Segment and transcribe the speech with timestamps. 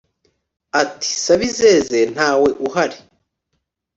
[0.81, 2.97] ati sabizeze ntawe uhari